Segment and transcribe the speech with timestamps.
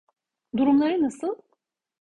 [0.57, 1.35] Durumları nasıl?